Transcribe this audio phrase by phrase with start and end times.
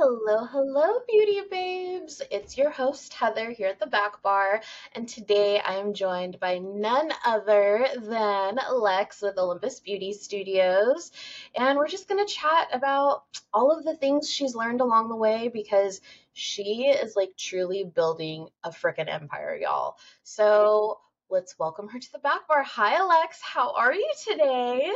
[0.00, 2.22] Hello, hello, beauty babes.
[2.30, 4.62] It's your host, Heather, here at the back bar.
[4.94, 11.10] And today I am joined by none other than Lex with Olympus Beauty Studios.
[11.56, 15.16] And we're just going to chat about all of the things she's learned along the
[15.16, 16.00] way because
[16.32, 19.96] she is like truly building a freaking empire, y'all.
[20.22, 22.62] So let's welcome her to the back bar.
[22.62, 23.40] Hi, Alex.
[23.42, 24.92] How are you today?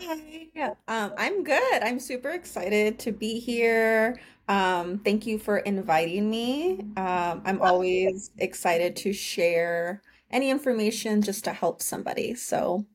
[0.00, 0.48] Hi.
[0.88, 1.82] Um, I'm good.
[1.82, 4.18] I'm super excited to be here.
[4.48, 6.80] Um, thank you for inviting me.
[6.96, 12.34] Um, I'm always excited to share any information just to help somebody.
[12.34, 12.86] So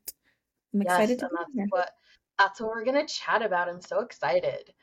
[0.74, 1.68] I'm Yes, excited to and be that's here.
[1.70, 1.92] what
[2.38, 3.70] that's what we're gonna chat about.
[3.70, 4.74] I'm so excited.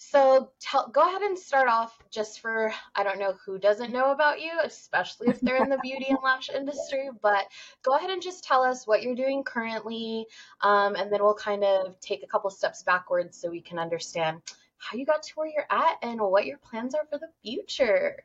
[0.00, 4.12] So tell, go ahead and start off just for I don't know who doesn't know
[4.12, 7.46] about you, especially if they're in the beauty and lash industry, but
[7.82, 10.24] go ahead and just tell us what you're doing currently,
[10.60, 14.40] um, and then we'll kind of take a couple steps backwards so we can understand
[14.76, 18.22] how you got to where you're at and what your plans are for the future.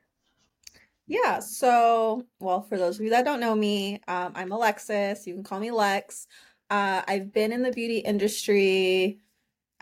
[1.08, 5.26] Yeah, so, well, for those of you that don't know me, um, I'm Alexis.
[5.26, 6.28] You can call me Lex.
[6.70, 9.20] Uh, I've been in the beauty industry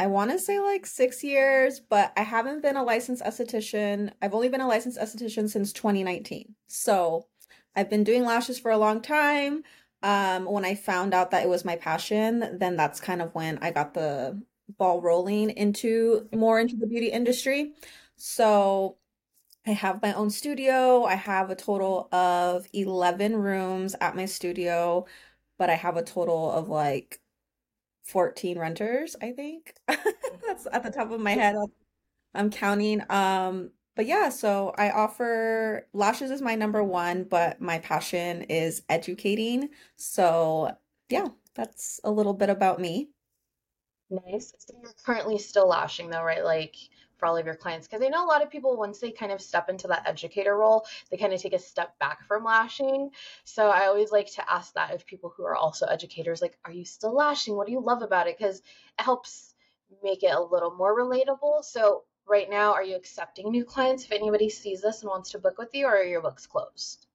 [0.01, 4.11] I want to say like six years, but I haven't been a licensed esthetician.
[4.19, 6.55] I've only been a licensed esthetician since 2019.
[6.65, 7.27] So
[7.75, 9.61] I've been doing lashes for a long time.
[10.01, 13.59] Um, when I found out that it was my passion, then that's kind of when
[13.59, 14.41] I got the
[14.79, 17.73] ball rolling into more into the beauty industry.
[18.15, 18.97] So
[19.67, 21.03] I have my own studio.
[21.05, 25.05] I have a total of 11 rooms at my studio,
[25.59, 27.20] but I have a total of like
[28.11, 29.73] 14 renters, I think.
[29.87, 31.55] That's at the top of my head.
[32.33, 33.01] I'm counting.
[33.09, 38.83] Um, but yeah, so I offer lashes is my number one, but my passion is
[38.89, 39.69] educating.
[39.97, 40.71] So
[41.09, 43.09] yeah, that's a little bit about me.
[44.09, 44.53] Nice.
[44.59, 46.43] So you're currently still lashing though, right?
[46.43, 46.75] Like
[47.21, 49.31] for all of your clients, because I know a lot of people once they kind
[49.31, 53.11] of step into that educator role, they kind of take a step back from lashing.
[53.43, 56.71] So I always like to ask that of people who are also educators, like, are
[56.71, 57.55] you still lashing?
[57.55, 58.39] What do you love about it?
[58.39, 59.53] Because it helps
[60.03, 61.63] make it a little more relatable.
[61.63, 65.39] So right now, are you accepting new clients if anybody sees this and wants to
[65.39, 67.05] book with you, or are your books closed?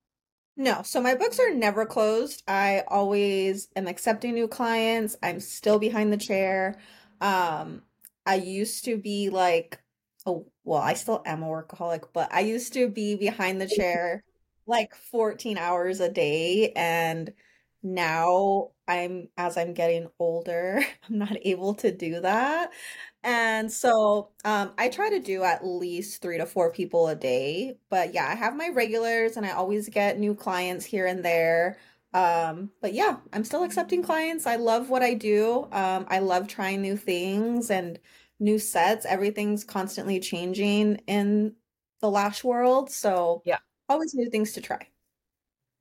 [0.56, 2.44] No, so my books are never closed.
[2.46, 5.16] I always am accepting new clients.
[5.20, 6.78] I'm still behind the chair.
[7.20, 7.82] Um,
[8.24, 9.80] I used to be like,
[10.26, 14.24] oh, well, I still am a workaholic, but I used to be behind the chair
[14.66, 16.72] like 14 hours a day.
[16.74, 17.32] And
[17.82, 22.72] now I'm, as I'm getting older, I'm not able to do that.
[23.22, 27.78] And so um, I try to do at least three to four people a day.
[27.88, 31.78] But yeah, I have my regulars and I always get new clients here and there.
[32.12, 34.46] Um, but yeah, I'm still accepting clients.
[34.46, 35.68] I love what I do.
[35.72, 37.98] Um, I love trying new things and
[38.38, 39.06] new sets.
[39.06, 41.56] Everything's constantly changing in
[42.00, 42.90] the lash world.
[42.90, 43.60] So Yeah.
[43.88, 44.88] always new things to try.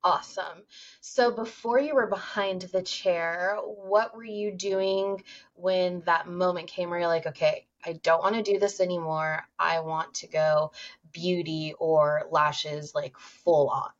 [0.02, 0.64] Awesome.
[1.00, 5.22] So before you were behind the chair, what were you doing
[5.54, 9.48] when that moment came where you're like, okay, I don't want to do this anymore.
[9.58, 10.72] I want to go
[11.10, 13.90] beauty or lashes like full on.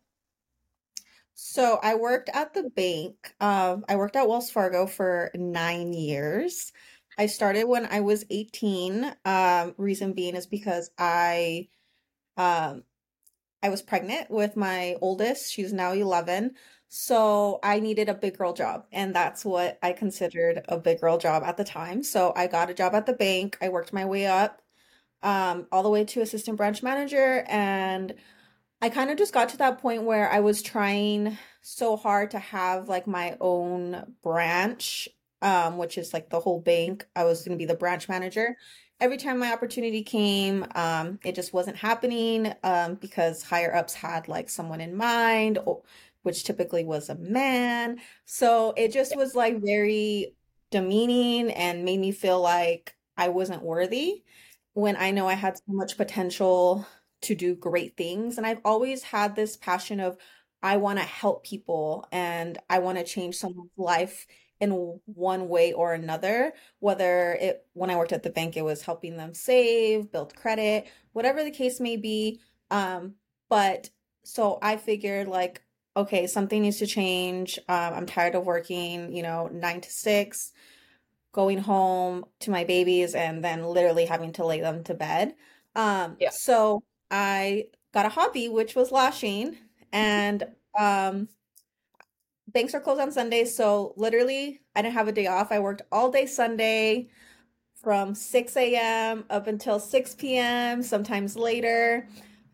[1.35, 3.35] So I worked at the bank.
[3.41, 6.73] Um, I worked at Wells Fargo for nine years.
[7.19, 9.15] I started when I was 18.
[9.25, 11.69] Um, reason being is because I
[12.37, 12.85] um
[13.63, 15.53] I was pregnant with my oldest.
[15.53, 16.57] She's now 11.
[16.89, 21.19] So I needed a big girl job, and that's what I considered a big girl
[21.19, 22.03] job at the time.
[22.05, 23.59] So I got a job at the bank.
[23.61, 24.63] I worked my way up
[25.23, 28.15] um all the way to assistant branch manager and
[28.81, 32.39] I kind of just got to that point where I was trying so hard to
[32.39, 35.09] have like my own branch,
[35.43, 37.07] um, which is like the whole bank.
[37.17, 38.57] I was going to be the branch manager.
[39.01, 44.29] Every time my opportunity came, um, it just wasn't happening, um, because higher ups had
[44.29, 45.59] like someone in mind,
[46.23, 47.99] which typically was a man.
[48.25, 50.35] So it just was like very
[50.71, 54.23] demeaning and made me feel like I wasn't worthy
[54.75, 56.87] when I know I had so much potential
[57.23, 58.37] to do great things.
[58.39, 60.17] And I've always had this passion of
[60.63, 64.27] I want to help people and I want to change someone's life
[64.61, 66.53] in one way or another.
[66.81, 70.87] Whether it, when I worked at the bank, it was helping them save, build credit,
[71.13, 72.41] whatever the case may be.
[72.71, 73.15] Um,
[73.49, 73.91] but
[74.25, 75.63] so I figured like,
[75.97, 77.59] okay, something needs to change.
[77.69, 80.53] Um, I'm tired of working, you know, nine to six
[81.33, 85.35] going home to my babies and then literally having to lay them to bed.
[85.75, 86.31] Um, Yeah.
[86.31, 89.57] so I got a hobby, which was lashing,
[89.93, 90.45] and
[90.79, 91.29] um,
[92.57, 95.53] banks are closed on Sundays, so literally I didn't have a day off.
[95.53, 97.11] I worked all day Sunday
[97.75, 99.27] from 6 a.m.
[99.29, 102.09] up until 6 p.m., sometimes later.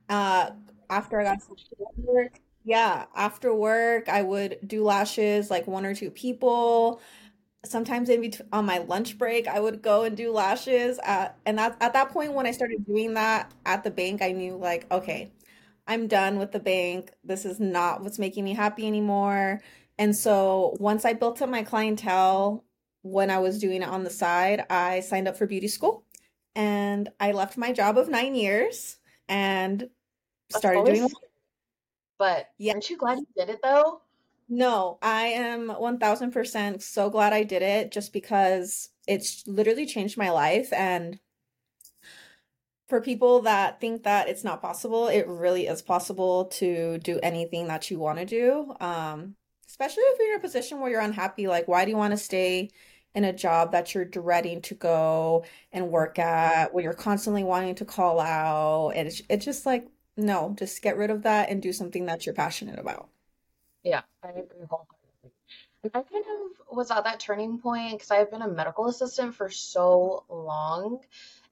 [0.08, 0.50] Uh,
[0.90, 1.38] after I got
[1.96, 7.00] work, yeah, after work, I would do lashes like one or two people.
[7.64, 10.98] Sometimes in between on my lunch break, I would go and do lashes.
[11.04, 14.32] At, and that at that point, when I started doing that at the bank, I
[14.32, 15.30] knew like, okay,
[15.86, 17.12] I'm done with the bank.
[17.24, 19.60] This is not what's making me happy anymore.
[19.98, 22.64] And so once I built up my clientele
[23.02, 26.04] when I was doing it on the side, I signed up for beauty school
[26.54, 28.96] and I left my job of nine years
[29.28, 29.88] and
[30.50, 31.08] started doing
[32.18, 32.74] but yeah.
[32.74, 34.00] aren't you glad you did it though?
[34.48, 40.30] No, I am 1000% so glad I did it just because it's literally changed my
[40.30, 41.18] life and
[42.88, 47.66] for people that think that it's not possible, it really is possible to do anything
[47.68, 48.74] that you want to do.
[48.80, 49.34] Um,
[49.72, 51.48] especially if you're in a position where you're unhappy.
[51.48, 52.68] Like, why do you want to stay
[53.14, 57.74] in a job that you're dreading to go and work at, when you're constantly wanting
[57.76, 58.90] to call out?
[58.90, 62.26] And it's, it's just like, no, just get rid of that and do something that
[62.26, 63.08] you're passionate about.
[63.82, 65.32] Yeah, I agree wholeheartedly.
[65.86, 69.48] I kind of was at that turning point because I've been a medical assistant for
[69.48, 71.00] so long.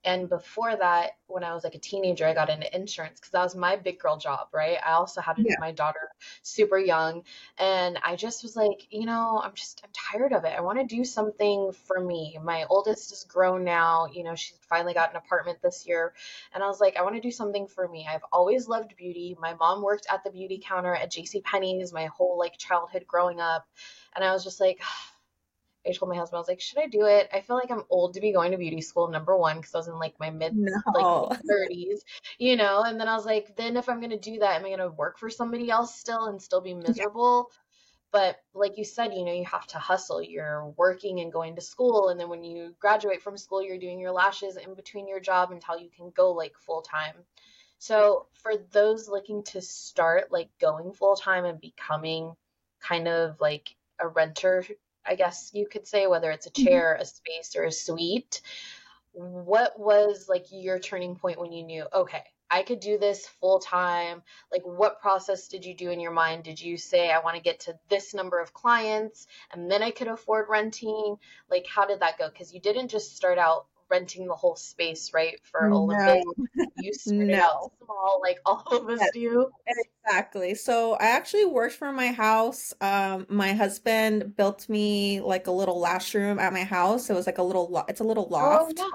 [0.05, 3.43] And before that, when I was like a teenager, I got into insurance because that
[3.43, 4.79] was my big girl job, right?
[4.85, 5.57] I also had Yeah.
[5.59, 6.11] my daughter
[6.43, 7.25] super young.
[7.59, 10.55] And I just was like, you know, I'm just, I'm tired of it.
[10.57, 12.39] I want to do something for me.
[12.43, 14.07] My oldest is grown now.
[14.13, 16.15] You know, she's finally got an apartment this year.
[16.55, 18.07] And I was like, I want to do something for me.
[18.11, 19.37] I've always loved beauty.
[19.41, 21.41] My mom worked at the beauty counter at J.C.
[21.43, 23.67] Penney's my whole like childhood growing up.
[24.15, 24.81] And I was just like,
[25.87, 27.29] I told my husband, I was like, should I do it?
[27.33, 29.79] I feel like I'm old to be going to beauty school, number one, because I
[29.79, 30.57] was in like my mid
[30.95, 31.29] like No.
[31.29, 32.05] mid 30s,
[32.39, 34.71] you know, and then I was like, then if I'm gonna do that, am I
[34.71, 36.95] gonna work for somebody else still and still be Yeah.
[36.95, 37.51] miserable?
[38.13, 40.23] But like you said, you know, you have to hustle.
[40.23, 44.01] You're working and going to school, and then when you graduate from school, you're doing
[44.01, 47.25] your lashes in between your job until you can go like full time.
[47.79, 52.35] So for those looking to start like going full time and becoming
[52.81, 54.65] kind of like a renter,
[55.07, 56.65] I guess you could say, whether it's a Mhm.
[56.65, 58.43] chair, a space, or a suite,
[59.13, 63.61] what was like your turning point when you knew, okay, I could do this full
[63.61, 64.23] time?
[64.53, 66.45] Like, what process did you do in your mind?
[66.45, 69.91] Did you say, I want to get to this number of clients and then I
[69.91, 71.17] could afford renting?
[71.51, 72.29] Like, how did that go?
[72.29, 75.69] Because you didn't just start out renting the whole space, right, for.
[75.69, 76.35] No,
[76.77, 79.51] You started out small, like all of us Yes, do.
[80.11, 80.55] Exactly.
[80.55, 82.73] So I actually worked for my house.
[82.81, 87.09] Um, my husband built me like a little lash room at my house.
[87.11, 88.77] It was like a little lo it's a little Oh, loft.
[88.77, 88.91] yeah.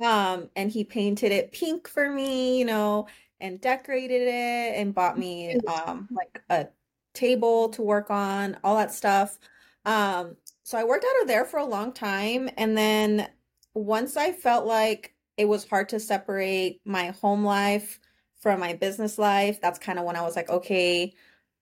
[0.00, 3.08] Um, and he painted it pink for me, you know,
[3.40, 5.64] and decorated it and bought me Cute.
[5.66, 6.68] um like a
[7.14, 9.38] table to work on, all that stuff.
[9.84, 13.30] Um, so I worked out of there for a long time, and then
[13.74, 18.00] once I felt like it was hard to separate my home life
[18.44, 21.14] from my business life, that's kind of when I was like, okay,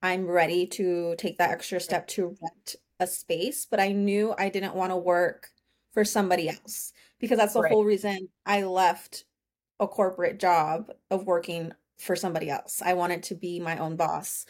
[0.02, 4.50] I'm ready to take that extra step to rent a space, but I knew I
[4.50, 5.50] didn't want to work
[5.94, 7.70] for somebody else because that's the Right.
[7.70, 9.26] whole reason I left
[9.80, 12.82] a corporate job of working for somebody else.
[12.82, 14.46] I wanted to be my own boss.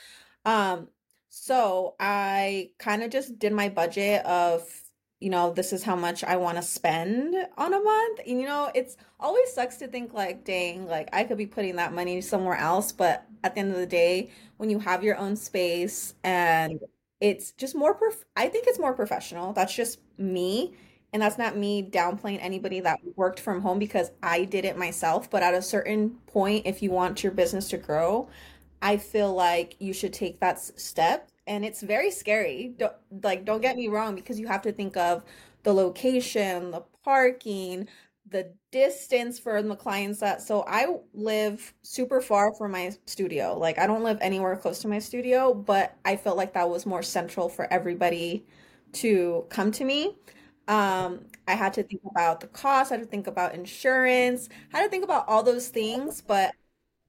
[0.47, 0.89] Um,
[1.31, 4.82] so I kind of just did my budget of,
[5.23, 8.21] you know, this is how much I want to spend on a month.
[8.27, 11.77] And you know, it's always sucks to think like, dang, like I could be putting
[11.77, 15.17] that money somewhere else, but at the end of the day, when you have your
[15.17, 16.81] own space and
[17.21, 19.53] it's just more prof I think it's more professional.
[19.53, 20.75] That's just me.
[21.13, 25.31] And that's not me downplaying anybody that worked from home because I did it myself.
[25.31, 28.29] But at a certain point, if you want your business to grow,
[28.81, 31.29] I feel like you should take that step.
[31.47, 32.75] And it's very scary.
[32.79, 35.25] Don't, like, don't get me wrong, because you have to think of
[35.65, 37.89] the location, the parking,
[38.29, 40.41] the distance for the clients that.
[40.41, 43.59] So I live super far from my studio.
[43.59, 46.87] Like, I don't live anywhere close to my studio, but I felt like that was
[46.87, 48.45] more central for everybody
[48.95, 50.17] to come to me.
[50.69, 54.79] Um, I had to think about the cost, I had to think about insurance, I
[54.79, 56.55] had to think about all those things, but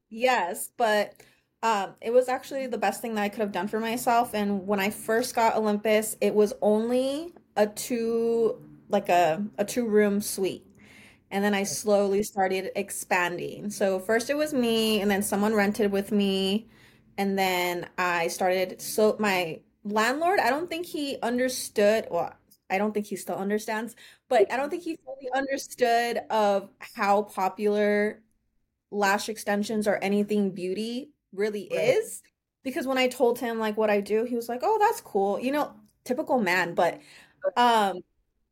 [0.09, 1.15] Yes, but
[1.63, 4.35] um, it was actually the best thing that I could have done for myself.
[4.35, 9.87] And when I first got Olympus, it was only a two, like a, a two
[9.87, 10.65] room suite.
[11.31, 13.69] And then I slowly started expanding.
[13.71, 16.67] So first it was me, and then someone rented with me.
[17.17, 22.33] And then I started, so my landlord, I don't think he understood, well,
[22.69, 23.95] I don't think he still understands,
[24.29, 28.21] but I don't think he fully understood of how popular
[28.91, 31.87] lash extensions or anything beauty really Right.
[31.97, 32.21] is.
[32.63, 35.39] Because when I told him like what I do, he was like, "Oh, that's cool."
[35.39, 35.73] You know,
[36.05, 37.01] typical man, but
[37.57, 38.01] um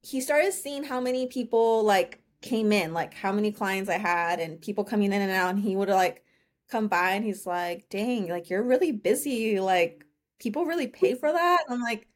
[0.02, 4.40] he started seeing how many people like came in, like how many clients I had
[4.40, 6.24] and people coming in and out, and he would like
[6.70, 9.60] come by and he's like, "Dang, like you're really busy.
[9.60, 10.06] Like
[10.40, 12.08] people really pay for that?" And I'm like,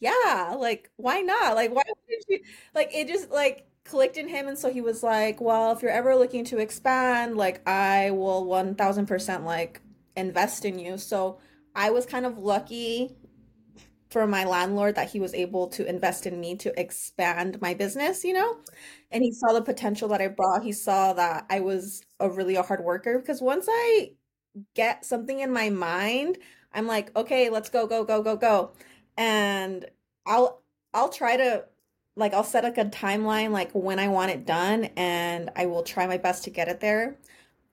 [0.00, 1.54] "Yeah, like why not?
[1.54, 2.40] Like why would you
[2.74, 5.90] like it just like clicked in him and so he was like, "Well, if you're
[5.90, 9.80] ever looking to expand, like I will 1000% like
[10.16, 11.38] invest in you." So
[11.74, 13.16] I was kind of lucky
[14.10, 18.22] for my landlord that he was able to invest in me to expand my business,
[18.24, 18.58] you know?
[19.10, 20.62] And he saw the potential that I brought.
[20.62, 24.12] He saw that I was a really a hard worker because once I
[24.74, 26.38] get something in my mind,
[26.72, 28.72] I'm like, okay, let's go, go, go, go, go.
[29.16, 29.86] And
[30.26, 30.62] I'll
[30.94, 31.64] I'll try to
[32.16, 35.82] like I'll set like a timeline like when I want it done and I will
[35.82, 37.16] try my best to get it there.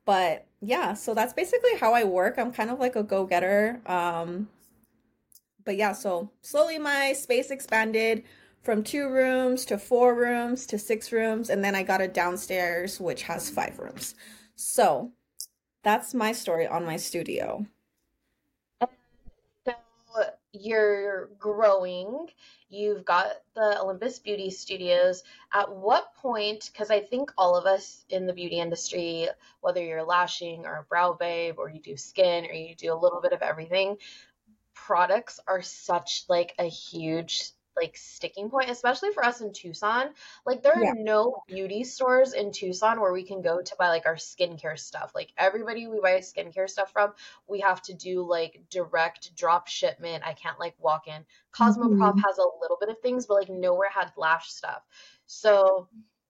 [0.06, 2.38] But yeah, so that's basically how I work.
[2.38, 3.82] I'm kind of like a go-getter.
[3.86, 4.50] Um
[5.64, 8.24] but yeah, so slowly my space expanded
[8.64, 13.00] from two rooms to four rooms to six rooms, and then I got a downstairs
[13.00, 14.16] which has five rooms.
[14.56, 15.12] So
[15.84, 17.66] that's my story on my studio.
[20.54, 22.28] You're growing.
[22.70, 25.24] You've got the Olympus Beauty Studios.
[25.54, 29.30] At what point, because I think all of us in the beauty industry,
[29.62, 33.00] whether you're lashing or a brow babe or you do skin or you do a
[33.00, 33.98] little bit of everything,
[34.74, 37.52] products are such like a huge
[37.82, 40.10] like sticking point, especially for us in Tucson.
[40.46, 40.92] Like there Yeah.
[40.92, 44.78] are no beauty stores in Tucson where we can go to buy like our skincare
[44.78, 45.12] stuff.
[45.16, 47.14] Like everybody we buy skincare stuff from,
[47.48, 50.24] we have to do like direct drop shipment.
[50.26, 51.26] I can't like walk in.
[51.54, 52.24] Cosmoprof Mhm.
[52.26, 54.84] has a little bit of things, but like nowhere had lash stuff.
[55.26, 55.88] So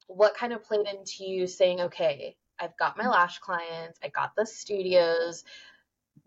[0.07, 4.35] what kind of played into you saying, okay, I've got my lash clients, I got
[4.35, 5.43] the studios,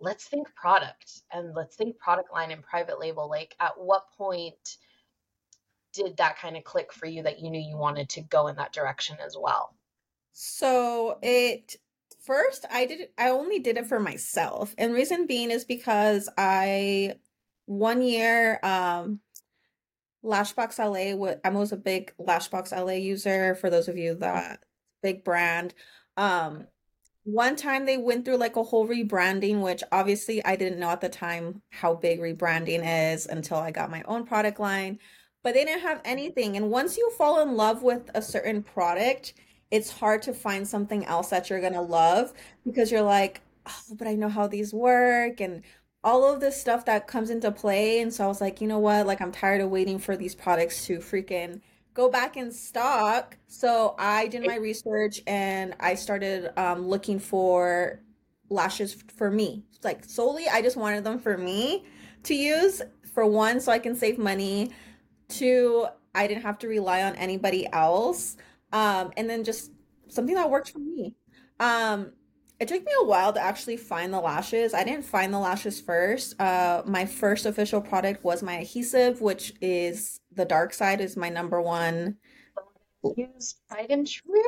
[0.01, 3.29] let's think product and let's think product line and private label.
[3.29, 4.79] Like, at what point
[5.95, 8.57] did that kind of click for you that you knew you wanted to go in
[8.57, 9.75] that direction as well?
[10.33, 11.77] So it
[12.25, 14.75] first I did I only did it for myself.
[14.77, 17.15] And reason being is because I
[17.67, 19.21] one year um
[20.25, 24.61] Lashbox LA I was a big Lashbox LA user for those of you that
[25.03, 25.75] big brand.
[26.17, 26.67] Um
[27.25, 31.01] one time they went through like a whole rebranding, which obviously I didn't know at
[31.01, 32.83] the time how big rebranding
[33.15, 34.99] is until I got my own product line.
[35.45, 36.57] But they didn't have anything.
[36.57, 39.35] And once you fall in love with a certain product,
[39.71, 42.33] it's hard to find something else that you're gonna love
[42.65, 45.63] because you're like, oh, but I know how these work and
[46.03, 48.01] all of this stuff that comes into play.
[48.01, 49.07] And so I was like, you know what?
[49.07, 51.61] Like I'm tired of waiting for these products to freaking
[51.95, 53.37] go back in stock.
[53.47, 58.01] So I did my research and I started um, looking for
[58.51, 59.65] lashes for me.
[59.83, 61.85] Like solely, I just wanted them for me
[62.25, 62.83] to use
[63.15, 64.73] for one, so I can save money.
[65.29, 68.37] Two, I didn't have to rely on anybody else.
[68.73, 69.71] Um, and then just
[70.09, 71.15] something that worked for me.
[71.61, 72.13] Um,
[72.61, 74.75] it took me a while to actually find the lashes.
[74.75, 76.41] I didn't find the lashes first.
[76.41, 81.29] Uh, my first official product was my adhesive, which is the dark side is my
[81.29, 82.17] number one.
[83.17, 84.43] Use tried and true.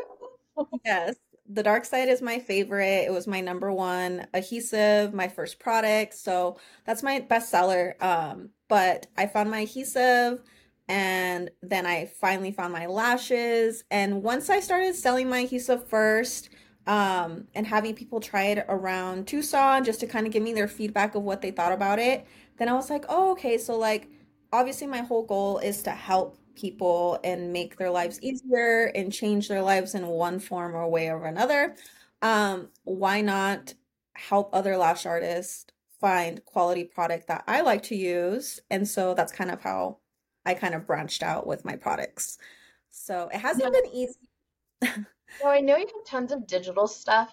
[0.84, 1.16] Yes,
[1.48, 3.04] the dark side is my favorite.
[3.06, 6.14] It was my number one adhesive, my first product.
[6.14, 7.96] So that's my best seller.
[8.00, 10.42] Um, but I found my adhesive
[10.88, 13.84] and then I finally found my lashes.
[13.90, 16.50] And once I started selling my adhesive first,
[16.86, 20.68] um, and having people try it around Tucson just to kind of give me their
[20.68, 22.26] feedback of what they thought about it,
[22.58, 23.58] then I was like, oh, okay.
[23.58, 24.08] So, like,
[24.52, 29.48] obviously, my whole goal is to help people and make their lives easier and change
[29.48, 31.74] their lives in one form or way or another.
[32.22, 33.74] Um, why not
[34.14, 35.66] help other lash artists
[36.00, 38.60] find quality product that I like to use?
[38.70, 39.98] And so that's kind of how
[40.46, 42.38] I kind of branched out with my products.
[42.90, 44.28] So it hasn't Now, been easy.
[45.40, 47.32] so I know you have tons of digital stuff.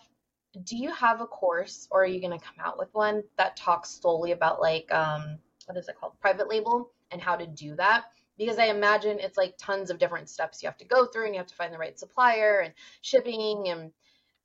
[0.64, 3.56] Do you have a course or are you going to come out with one that
[3.56, 6.20] talks solely about like um what is it called?
[6.20, 8.06] Private label and how to do that?
[8.38, 11.36] Because I imagine it's like tons of different steps you have to go through and
[11.36, 13.92] you have to find the right supplier and shipping and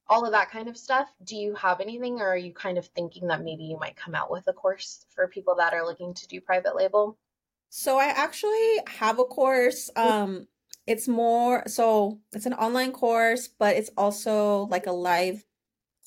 [0.09, 1.09] all of that kind of stuff.
[1.25, 4.15] Do you have anything or are you kind of thinking that maybe you might come
[4.15, 7.19] out with a course for people that are looking to do private label?
[7.69, 9.91] So I actually have a course.
[9.97, 10.49] Um,
[10.87, 15.45] it's more so it's an online course, but it's also like a live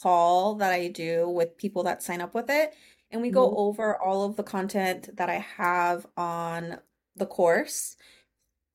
[0.02, 2.76] call that I do with people that sign up with it.
[3.12, 3.56] And we go Mhm.
[3.56, 6.80] over all of the content that I have on
[7.16, 7.98] the course,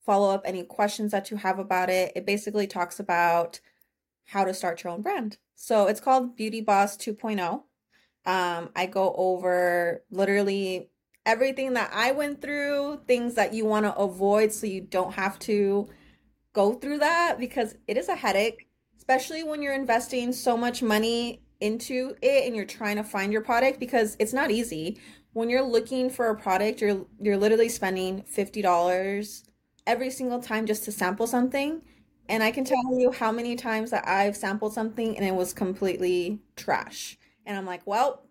[0.05, 2.13] follow up any questions that you have about it.
[2.15, 3.59] It basically talks about
[4.25, 5.39] how to start your own brand.
[5.55, 7.65] So it's called Beauty Boss 2.0.
[8.25, 10.91] Um, I go over literally
[11.27, 15.37] everything that I went through, things that you want to avoid so you don't have
[15.39, 15.87] to
[16.53, 18.67] go through that because it is a headache,
[18.97, 23.41] especially when you're investing so much money into it and you're trying to find your
[23.41, 24.97] product because it's not easy.
[25.33, 29.43] When you're looking for a product, you're you're literally spending $50
[29.85, 31.81] every single time just to sample something.
[32.29, 35.53] And I can tell you how many times that I've sampled something and it was
[35.53, 37.17] completely trash.
[37.45, 38.26] And I'm like, well,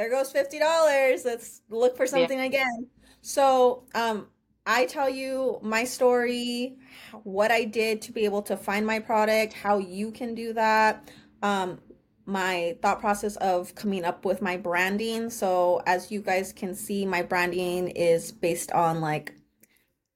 [0.00, 1.26] there goes $50.
[1.26, 2.28] Let's look for Yeah.
[2.28, 2.88] something again.
[3.20, 4.28] So, um,
[4.64, 6.78] I tell you my story,
[7.22, 11.10] what I did to be able to find my product, how you can do that,
[11.42, 11.80] um,
[12.24, 15.28] my thought process of coming up with my branding.
[15.28, 19.34] So, as you guys can see, my branding is based on like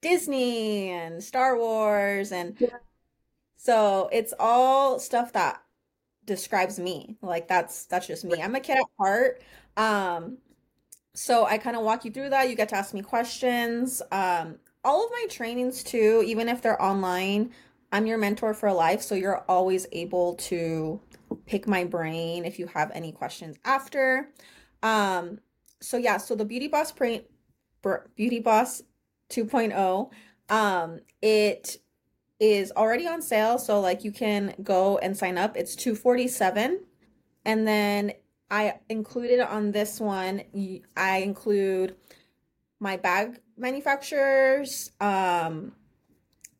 [0.00, 2.78] Disney and Star Wars and Yeah.
[3.56, 5.62] so it's all stuff that
[6.24, 7.16] describes me.
[7.22, 8.42] Like that's that's just me.
[8.42, 9.42] I'm a kid at heart.
[9.76, 10.38] Um
[11.14, 12.48] so I kind of walk you through that.
[12.50, 14.02] You get to ask me questions.
[14.10, 17.52] Um all of my trainings too, even if they're online,
[17.90, 21.00] I'm your mentor for life, so you're always able to
[21.46, 24.30] pick my brain if you have any questions after.
[24.82, 25.40] Um
[25.80, 27.24] so yeah, so the Beauty Boss print
[28.16, 28.82] Beauty Boss
[29.30, 30.10] 2.0
[30.50, 31.78] um it
[32.40, 35.56] is already on sale, so like you can go and sign up.
[35.56, 36.80] It's 247
[37.44, 38.12] and then
[38.50, 40.42] I included on this one
[40.96, 41.96] I include
[42.80, 45.72] my bag manufacturers, um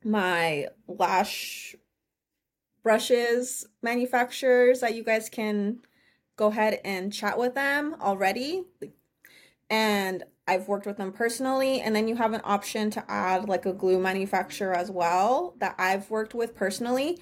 [0.05, 1.75] my lash
[2.83, 5.79] brushes manufacturers that you guys can
[6.37, 8.65] go ahead and chat with them already
[9.71, 11.81] and I've worked with them personally.
[11.81, 15.75] And then you have an option to add like a glue manufacturer as well that
[15.79, 17.19] I've worked with personally.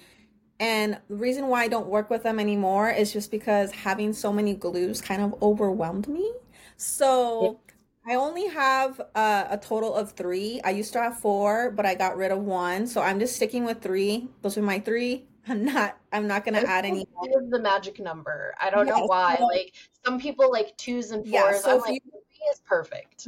[0.63, 4.33] And the reason why I don't work with them anymore is just because having so
[4.33, 6.23] many glues kind of overwhelmed me.
[6.23, 6.41] Yeah.
[6.77, 7.61] So
[8.07, 10.61] I only have uh, a total of three.
[10.63, 12.87] I used to have four, but I got rid of one.
[12.87, 14.29] So I'm just sticking with three.
[14.43, 15.27] Those are my three.
[15.49, 18.55] I'm not I'm not gonna I add any is the magic number.
[18.61, 19.39] I don't know why.
[19.39, 19.73] So Like
[20.05, 21.65] some people like twos and yeah, fours.
[21.65, 23.27] so I'm like you three is perfect.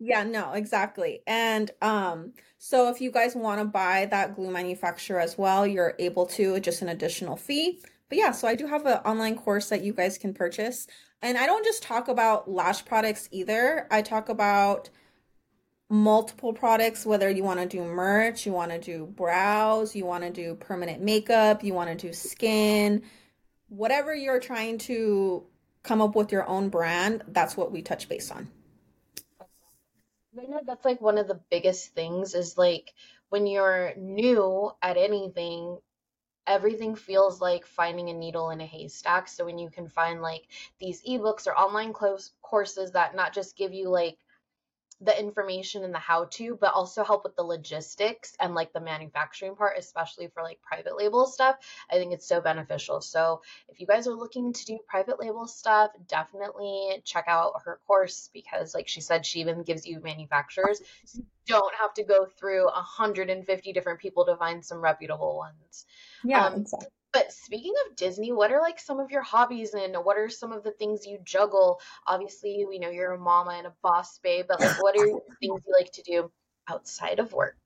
[0.00, 1.22] Yeah, no, exactly.
[1.26, 5.94] And um, so if you guys want to buy that glue manufacturer as well, you're
[5.98, 7.80] able to, just an additional fee.
[8.08, 10.86] But yeah, so I do have an online course that you guys can purchase.
[11.20, 13.88] And I don't just talk about lash products either.
[13.90, 14.88] I talk about
[15.90, 20.22] multiple products, whether you want to do merch, you want to do brows, you want
[20.22, 23.02] to do permanent makeup, you want to do skin,
[23.68, 25.44] whatever you're trying to
[25.82, 28.48] come up with your own brand, that's what we touch base on.
[30.40, 32.94] I know that's like one of the biggest things is like
[33.28, 35.78] when you're new at anything,
[36.46, 39.28] everything feels like finding a needle in a haystack.
[39.28, 40.46] So when you can find like
[40.78, 44.18] these ebooks or online close courses that not just give you like
[45.00, 48.80] the information and the how to, but also help with the logistics and like the
[48.80, 51.56] manufacturing part, especially for like private label stuff.
[51.90, 53.00] I think it's so beneficial.
[53.00, 57.78] So if you guys are looking to do private label stuff, definitely check out her
[57.86, 60.80] course because, like she said, she even gives you manufacturers.
[61.04, 65.86] So you don't have to go through 150 different people to find some reputable ones.
[66.24, 66.88] Yeah, Um, exactly.
[67.12, 70.52] But speaking of Disney, what are like some of your hobbies and what are some
[70.52, 71.80] of the things you juggle?
[72.06, 75.06] Obviously, we know you're a mama and a boss babe, but like what are
[75.40, 76.30] things you like to do
[76.68, 77.56] outside of work?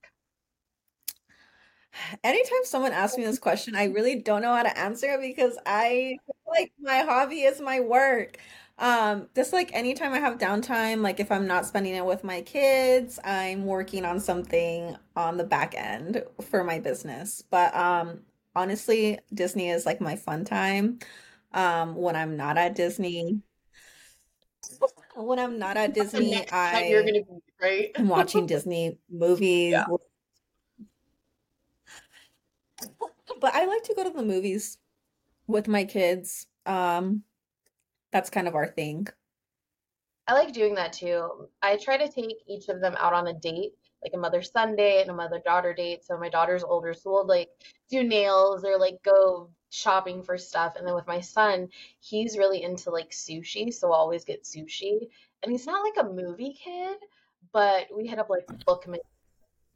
[2.23, 5.57] Anytime someone asks me this question, I really don't know how to answer it because
[5.65, 8.37] I feel like my hobby is my work.
[8.79, 12.41] Um, just like anytime I have downtime, like if I'm not spending it with my
[12.41, 17.43] kids, I'm working on something on the back end for my business.
[17.51, 18.21] But um,
[18.55, 20.99] honestly, Disney is like my fun time.
[21.53, 23.41] Um, when I'm not at Disney,
[25.15, 27.91] when I'm not at Disney, next time you're I gonna be, right?
[27.95, 29.71] am watching Disney movies.
[29.71, 29.85] Yeah.
[33.39, 34.77] But I like to go to the movies
[35.47, 36.47] with my kids.
[36.65, 37.23] Um,
[38.11, 39.07] that's kind of our thing.
[40.27, 41.49] I like doing that too.
[41.61, 45.01] I try to take each of them out on a date, like a mother-son date
[45.01, 46.03] and a mother-daughter date.
[46.03, 47.49] So my daughter's older, so we'll like
[47.89, 50.75] do nails or like go shopping for stuff.
[50.77, 55.09] And then with my son, he's really into like sushi, so we'll always get sushi.
[55.41, 56.97] And he's not like a movie kid,
[57.51, 58.99] but we hit up like Bookman,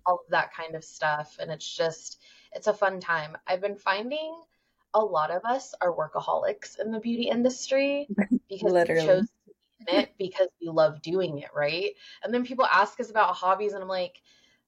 [0.05, 2.21] all of that kind of stuff, and it's just
[2.53, 3.37] it's a fun time.
[3.45, 4.33] I've been finding
[4.93, 8.07] a lot of us are workaholics in the beauty industry
[8.49, 9.27] because we chose
[9.87, 9.95] Literally.
[9.95, 11.93] to be in it because we love doing it, right?
[12.23, 14.21] And then people ask us about hobbies, and I'm like,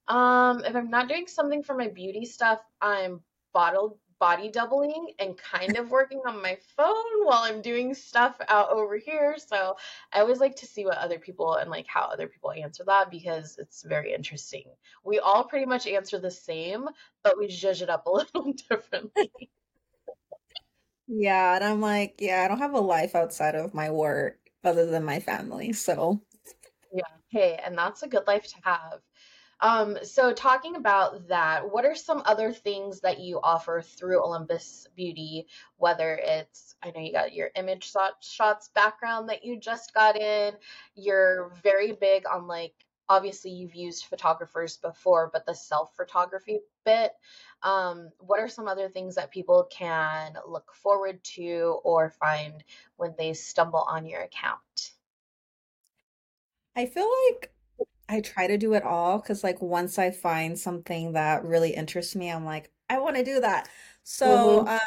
[0.07, 3.21] um, if I'm not doing something for my beauty stuff, I'm
[3.53, 8.69] bottled body doubling and kind of working on my phone while I'm doing stuff out
[8.71, 9.37] over here.
[9.37, 9.77] So
[10.13, 13.11] I always like to see what other people and like how other people answer that
[13.11, 14.65] because it's very interesting.
[15.05, 16.89] We all pretty much answer the same,
[17.23, 19.31] but we judge it up a little differently.
[21.07, 24.85] Yeah, and I'm like, yeah, I don't have a life outside of my work other
[24.85, 25.73] than my family.
[25.73, 26.21] So,
[26.91, 27.03] Yeah.
[27.29, 28.99] Hey, and that's a good life to have.
[29.61, 34.87] Um, so talking about that, what are some other things that you offer through Olympus
[34.95, 35.47] Beauty?
[35.77, 40.15] Whether it's, I know you got your image shot, shots background that you just got
[40.15, 40.53] in,
[40.95, 42.73] you're very big on like,
[43.09, 47.13] obviously you've used photographers before, but the self photography bit.
[47.63, 52.63] Um, what are some other things that people can look forward to or find
[52.97, 54.91] when they stumble on your account?
[56.75, 57.53] I feel like
[58.09, 62.15] I try to do it all because, like, once I find something that really interests
[62.15, 63.69] me, I'm like, I want to do that.
[64.03, 64.67] So, Mm-hmm.
[64.67, 64.79] um,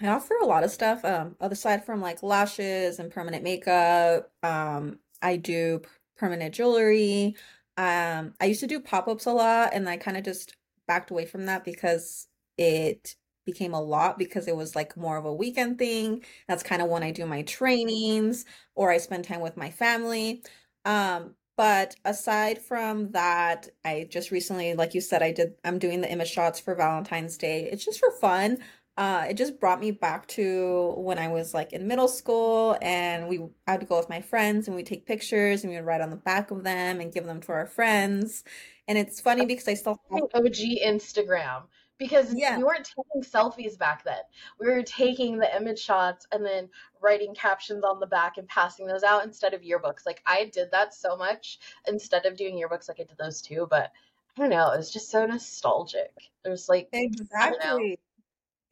[0.00, 1.04] I offer a lot of stuff.
[1.04, 4.32] Um, other side from like lashes and permanent makeup.
[4.42, 5.82] Um, I do
[6.16, 7.36] permanent jewelry.
[7.76, 11.26] Um, I used to do pop-ups a lot, and I kind of just backed away
[11.26, 15.78] from that because it became a lot because it was like more of a weekend
[15.78, 16.22] thing.
[16.48, 18.44] That's kind of when I do my trainings
[18.74, 20.42] or I spend time with my family.
[20.84, 26.00] Um, but aside from that, I just recently, like you said, I did, I'm doing
[26.00, 27.68] the image shots for Valentine's Day.
[27.70, 28.58] It's just for fun.
[28.96, 33.26] Uh, it just brought me back to when I was like in middle school and
[33.26, 36.02] we I would go with my friends and we'd take pictures and we would write
[36.02, 38.44] on the back of them and give them to our friends.
[38.86, 41.62] And it's funny because I still have, OG Instagram
[41.98, 44.20] because yeah, we weren't taking selfies back then.
[44.60, 46.68] We were taking the image shots and then
[47.00, 50.04] writing captions on the back and passing those out instead of yearbooks.
[50.04, 53.66] Like I did that so much instead of doing yearbooks, like I did those too.
[53.70, 53.92] But
[54.36, 56.12] I don't know, it was just so nostalgic.
[56.44, 57.18] There's like, I don't
[57.64, 57.76] know.
[57.76, 57.98] exactly.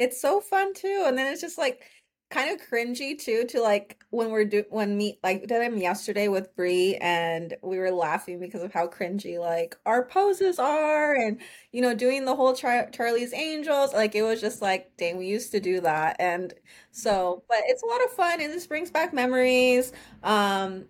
[0.01, 1.05] It's so fun too.
[1.07, 1.85] And then it's just like
[2.31, 6.29] kind of cringy too to like when we're do when me like did them yesterday
[6.29, 11.41] with Bree and we were laughing because of how cringy like our poses are and
[11.73, 15.27] you know doing the whole Char Charlie's Angels like it was just like dang we
[15.27, 16.55] used to do that and
[16.93, 20.85] so but it's a lot of fun and this brings back memories um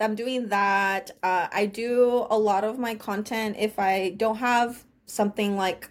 [0.00, 4.84] I'm doing that uh I do a lot of my content if I don't have
[5.06, 5.90] something like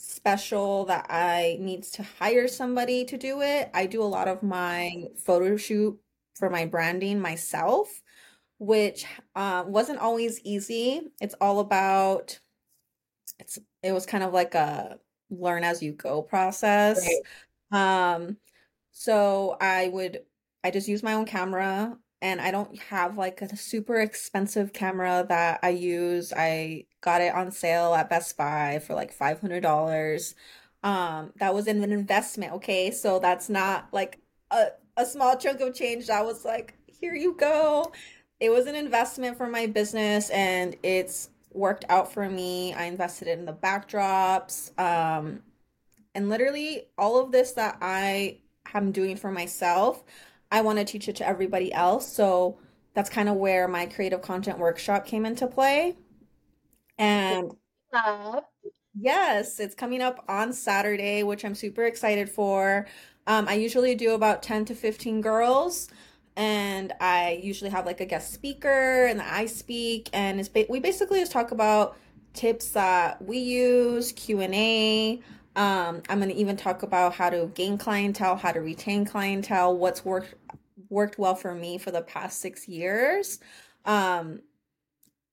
[0.00, 3.70] special that I needs to hire somebody to do it.
[3.74, 5.98] I do a lot of my photo shoot
[6.34, 8.00] for my branding myself,
[8.58, 9.04] which
[9.36, 11.02] uh, wasn't always easy.
[11.20, 12.40] It's all about
[13.38, 14.98] it's it was kind of like a
[15.30, 17.06] learn as you go process.
[17.72, 18.14] Right.
[18.14, 18.38] Um,
[18.92, 20.20] so I would
[20.64, 25.26] I just use my own camera and I don't have like a super expensive camera
[25.28, 26.32] that I use.
[26.34, 30.34] I got it on sale at Best Buy for like $500.
[30.82, 32.90] Um, that was an investment, okay?
[32.90, 34.18] So that's not like
[34.50, 34.68] a
[35.00, 37.92] a small chunk of change that was like, here you go.
[38.38, 42.74] It was an investment for my business and it's worked out for me.
[42.74, 44.78] I invested in the backdrops.
[44.78, 45.42] Um,
[46.14, 48.38] and literally, all of this that I
[48.74, 50.02] am doing for myself,
[50.50, 52.10] I want to teach it to everybody else.
[52.12, 52.58] So
[52.94, 55.96] that's kind of where my creative content workshop came into play.
[57.00, 57.52] And
[57.92, 58.42] Uh,
[58.94, 62.86] yes, it's coming up on Saturday, which I'm super excited for.
[63.26, 65.88] Um, I usually do about 10 to 15 girls,
[66.36, 70.80] and I usually have like a guest speaker, and I speak, and it's ba we
[70.80, 71.96] basically just talk about
[72.34, 75.20] tips that we use, Q&A.
[75.56, 80.04] Um, I'm gonna even talk about how to gain clientele, how to retain clientele, what's
[80.04, 80.34] worked
[80.88, 83.38] worked well for me for the past six years.
[83.84, 84.40] Um,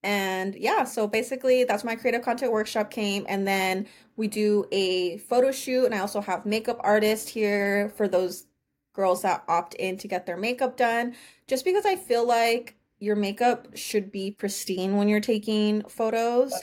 [0.07, 3.25] and yeah, so basically that's my creative content workshop came.
[3.27, 5.83] And then we do a photo shoot.
[5.83, 8.45] And I also have makeup artists here for those
[8.93, 11.13] girls that opt in to get their makeup done.
[11.45, 16.53] Just because I feel like your makeup should be pristine when you're taking photos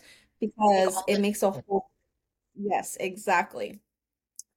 [0.41, 1.91] because it makes a whole,
[2.57, 3.79] yes, exactly.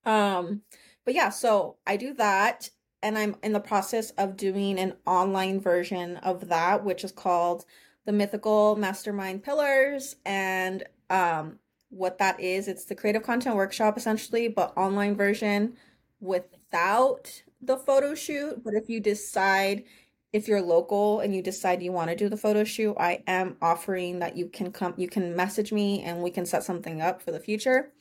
[0.06, 0.62] Um,
[1.04, 2.70] but yeah, so I do that,
[3.04, 7.66] and I'm in the process of doing an online version of that, which is called
[8.08, 10.16] the Mythical Mastermind Pillars.
[10.26, 15.74] And um, what that is, it's the creative content workshop essentially, but online version
[16.22, 18.64] without the photo shoot.
[18.64, 19.84] But if you decide,
[20.32, 23.58] if you're local and you decide you want to do the photo shoot, I am
[23.62, 27.22] offering that you can come, you can message me and we can set something up
[27.22, 27.92] for the future.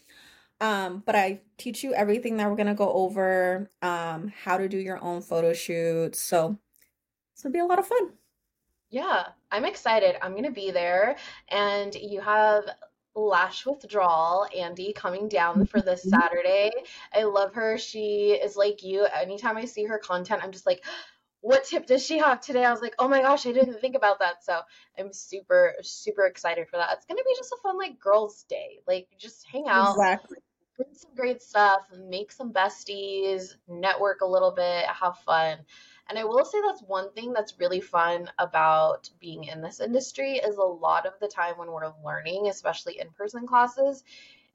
[0.60, 4.78] Um, but I teach you everything that we're gonna go over, um, how to do
[4.78, 6.20] your own photo shoots.
[6.20, 6.58] So
[7.34, 8.12] this will be a lot of fun.
[8.88, 10.16] Yeah, I'm excited.
[10.22, 11.16] I'm gonna be there.
[11.48, 12.64] And you have
[13.14, 16.10] lash withdrawal, Andy, coming down for this Mhm.
[16.10, 16.70] Saturday.
[17.14, 17.78] I love her.
[17.78, 19.04] She is like you.
[19.06, 20.84] Anytime I see her content, I'm just like,
[21.40, 22.64] what tip does she have today?
[22.64, 24.44] I was like, oh my gosh, I didn't think about that.
[24.44, 24.60] So
[24.98, 26.90] I'm super, super excited for that.
[26.94, 28.80] It's gonna be just a fun like girls' day.
[28.86, 30.38] Like just hang out, Exactly.
[30.92, 35.58] some great stuff, make some besties, network a little bit, have fun.
[36.08, 40.34] And I will say that's one thing that's really fun about being in this industry
[40.34, 44.04] is a lot of the time when we're learning, especially in-person classes,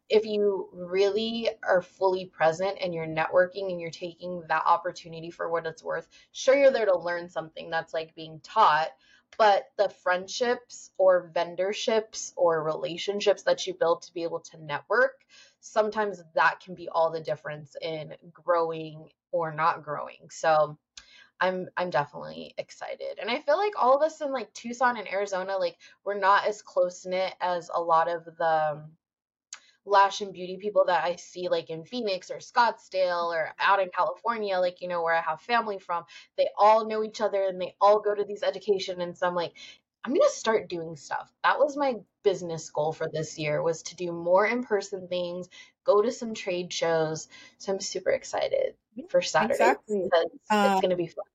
[0.10, 5.50] if you really are fully present and you're networking and you're taking that opportunity for
[5.50, 8.90] what it's worth, sure you're there to learn something that's like being taught,
[9.38, 15.24] but the friendships or vendorships or relationships that you build to be able to network,
[15.62, 20.28] sometimes that can be all the difference in growing or not growing.
[20.30, 20.78] So
[21.42, 23.20] I'm I'm definitely excited.
[23.20, 26.48] And I feel like all of us in like Tucson and Arizona, like we're not
[26.48, 28.84] as close knit as a lot of the
[29.86, 33.90] lash and beauty people that I see like in Phoenix or Scottsdale or out in
[33.90, 36.04] California, like, you know, where I have family from,
[36.38, 39.02] they all know each other and they all go to these education.
[39.02, 39.54] And so I'm like,
[40.04, 41.32] I'm going to start doing stuff.
[41.44, 45.50] That was my business goal for this year was to do more in-person things,
[45.84, 47.28] go to some trade shows.
[47.58, 48.76] So I'm super excited
[49.10, 50.10] for Saturday Exactly.
[50.50, 51.26] Um, it's going to be fun.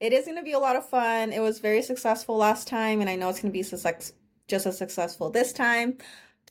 [0.00, 1.32] it is going to be a lot of fun.
[1.32, 4.12] It was very successful last time, and I know it's going to be success
[4.48, 5.98] just as successful this time.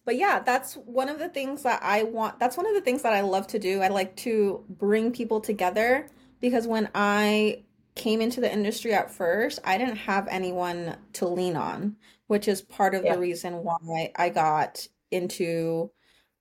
[0.06, 2.40] But yeah, that's one of the things that I want.
[2.40, 3.82] That's one of the things that I love to do.
[3.82, 6.08] I like to bring people together
[6.40, 7.64] because when I
[7.94, 12.62] came into the industry at first, I didn't have anyone to lean on, which is
[12.64, 13.14] part of Yeah.
[13.16, 15.92] the reason why I got into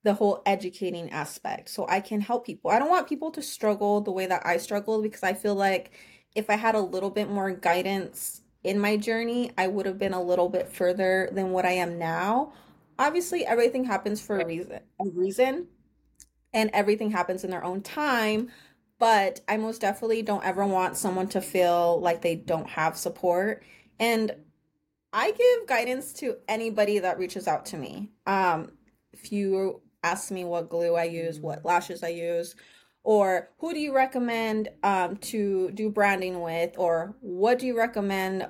[0.02, 1.68] the whole educating aspect.
[1.68, 2.70] So I can help people.
[2.70, 5.92] I don't want people to struggle the way that I struggled because I feel like
[6.34, 10.14] if I had a little bit more guidance in my journey, I would have been
[10.14, 12.52] a little bit further than what I am now
[13.00, 15.66] obviously everything happens for a reason a reason
[16.52, 18.50] and everything happens in their own time
[18.98, 23.62] but i most definitely don't ever want someone to feel like they don't have support
[23.98, 24.34] and
[25.14, 28.70] i give guidance to anybody that reaches out to me um
[29.12, 32.54] if you ask me what glue i use what lashes i use
[33.02, 38.46] or who do you recommend um, to do branding with or what do you recommend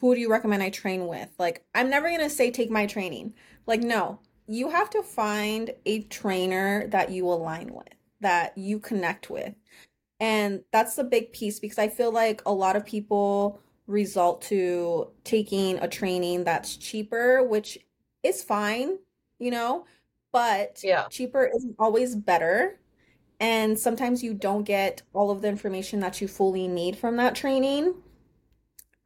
[0.00, 1.28] who do you recommend i train with?
[1.38, 3.34] Like i'm never to say take my training.
[3.66, 9.30] Like, no, you have to find a trainer that you align with, that you connect
[9.30, 9.54] with.
[10.20, 15.08] And that's the big piece because I feel like a lot of people result to
[15.24, 17.78] taking a training that's cheaper, which
[18.22, 18.98] is fine,
[19.38, 19.86] you know,
[20.34, 21.06] but Yeah.
[21.08, 22.80] cheaper isn't always better.
[23.40, 27.36] And sometimes you don't get all of the information that you fully need from that
[27.36, 27.94] training.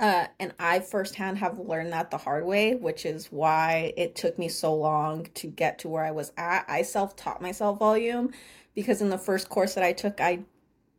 [0.01, 4.39] Uh, and I firsthand have learned that the hard way, which is why it took
[4.39, 6.65] me so long to get to where I was at.
[6.69, 8.33] I self-taught myself volume
[8.75, 10.45] because in the first course that I took, I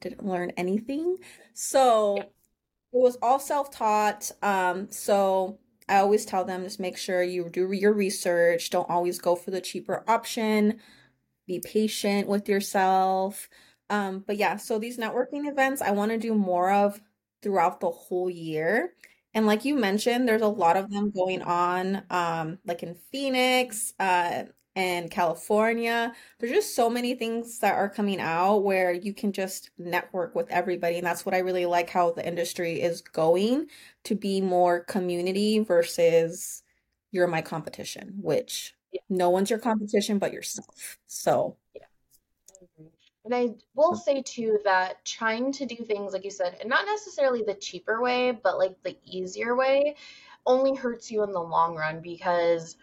[0.02, 1.18] didn't learn anything.
[1.54, 2.24] So Yeah.
[2.94, 4.32] it was all self-taught.
[4.42, 8.70] Um, so I always tell them just make sure you do your research.
[8.70, 10.80] Don't always go for the cheaper option.
[11.48, 13.50] Be patient with yourself.
[13.90, 17.02] Um, but yeah, so these networking events I want to do more of
[17.42, 18.94] throughout the whole year.
[19.34, 23.94] And like you mentioned, there's a lot of them going on, um, like in Phoenix,
[24.00, 24.44] uh,
[24.80, 26.14] and California.
[26.40, 30.50] There's just so many things that are coming out where you can just network with
[30.50, 30.98] everybody.
[30.98, 33.68] And that's what I really like how the industry is going
[34.06, 36.64] to be more community versus
[37.12, 39.02] you're my competition, which Yeah.
[39.10, 40.98] no one's your competition but yourself.
[41.08, 41.84] So, Yeah.
[43.26, 46.86] And I will say too that trying to do things like you said, and not
[46.86, 49.96] necessarily the cheaper way, but like the easier way,
[50.46, 52.78] only hurts you in the long run because,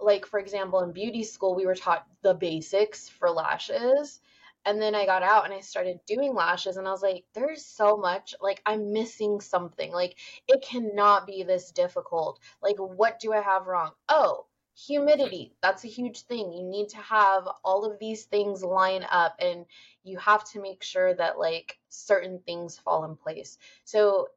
[0.00, 4.20] like, for example, in beauty school, we were taught the basics for lashes.
[4.66, 7.64] And then I got out and I started doing lashes, and I was like, there's
[7.64, 9.90] so much, like, I'm missing something.
[9.90, 10.16] Like,
[10.48, 12.40] it cannot be this difficult.
[12.62, 13.92] Like, what do I have wrong?
[14.10, 14.44] Oh,
[14.76, 15.54] humidity.
[15.62, 16.52] That's a huge thing.
[16.52, 19.64] You need to have all of these things line up, and
[20.04, 23.56] you have to make sure that, like, certain things fall in place.
[23.84, 24.28] So,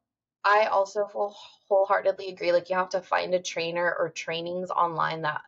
[0.44, 1.34] I also full
[1.68, 2.52] wholeheartedly agree.
[2.52, 5.42] Like, you have to find a trainer or trainings online that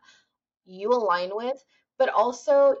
[0.65, 1.63] you align with,
[1.97, 2.75] but also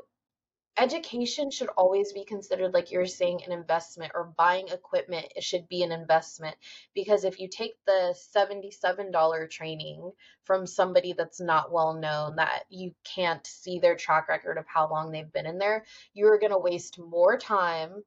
[0.77, 5.67] education should always be considered, like you're saying, an investment or buying equipment, it should
[5.69, 6.55] be an investment.
[6.93, 10.11] Because if you take the $77 training
[10.43, 14.89] from somebody that's not well known, that you can't see their track record of how
[14.89, 18.03] long they've been in there, you're going to waste more time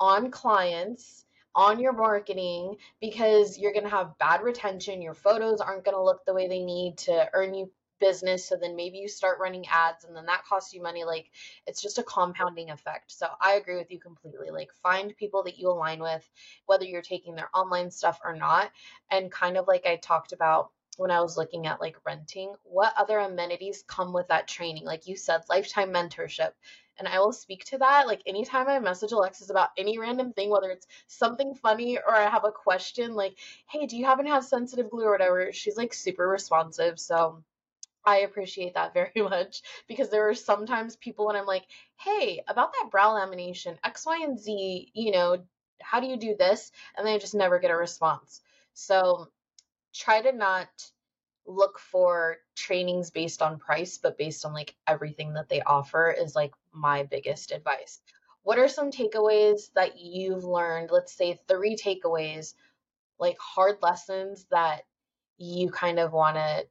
[0.00, 1.23] on clients.
[1.56, 6.02] On your marketing, because you're going to have bad retention, your photos aren't going to
[6.02, 9.64] look the way they need to earn you business so then maybe you start running
[9.70, 11.30] ads and then that costs you money like
[11.66, 15.58] it's just a compounding effect so i agree with you completely like find people that
[15.58, 16.28] you align with
[16.66, 18.70] whether you're taking their online stuff or not
[19.10, 22.94] and kind of like i talked about when I was looking at like renting, what
[22.96, 24.84] other amenities come with that training?
[24.84, 26.52] Like you said, lifetime mentorship.
[26.98, 28.06] And I will speak to that.
[28.06, 32.28] Like anytime I message Alexis about any random thing, whether it's something funny or I
[32.28, 33.36] have a question, like,
[33.68, 35.52] hey, do you happen to have sensitive glue or whatever?
[35.52, 37.00] She's like super responsive.
[37.00, 37.42] So
[38.04, 41.64] I appreciate that very much because there are sometimes people when I'm like,
[41.96, 45.38] hey, about that brow lamination, X, Y, and Z, you know,
[45.80, 46.70] how do you do this?
[46.96, 48.40] And then I just never get a response.
[48.72, 49.28] So
[49.92, 50.68] try to not
[51.46, 56.34] look for trainings based on price, but based on like everything that they offer is
[56.34, 58.00] like my biggest advice.
[58.42, 60.90] What are some takeaways that you've learned?
[60.90, 62.54] Let's say three takeaways,
[63.18, 64.82] like hard lessons that
[65.38, 66.66] you kind of want to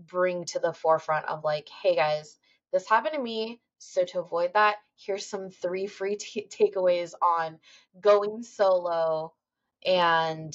[0.00, 2.38] bring to the forefront of like, hey guys,
[2.72, 3.60] this happened to me.
[3.78, 7.58] So to avoid that, here's some three free t- takeaways on
[8.00, 9.32] going solo
[9.84, 10.54] and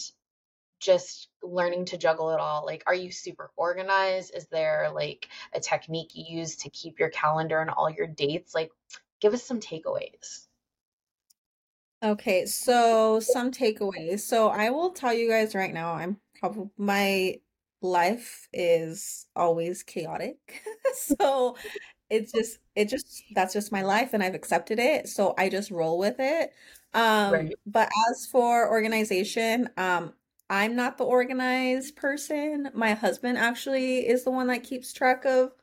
[0.82, 4.36] just learning to juggle it all like are you super organized?
[4.36, 8.54] Is there like a technique you use to keep your calendar and all your dates?
[8.54, 8.72] Like
[9.22, 10.48] give us some takeaways.
[12.04, 14.22] Okay so some takeaways.
[14.22, 17.36] So i will tell you guys right now i'm probably my
[17.82, 20.38] life is always chaotic.
[20.94, 21.56] So
[22.10, 25.72] it's just it just that's just my life and i've accepted it so i just
[25.72, 26.52] roll with it.
[26.94, 27.56] Um right.
[27.66, 30.14] but as for organization um
[30.52, 32.70] I'm not the organized person.
[32.74, 35.54] My husband actually is the one that keeps track of